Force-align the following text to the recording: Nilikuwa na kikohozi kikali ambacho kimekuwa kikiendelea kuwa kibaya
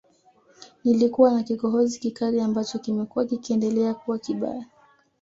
Nilikuwa 0.83 1.31
na 1.33 1.43
kikohozi 1.43 1.99
kikali 1.99 2.41
ambacho 2.41 2.79
kimekuwa 2.79 3.25
kikiendelea 3.25 3.93
kuwa 3.93 4.19
kibaya 4.19 4.65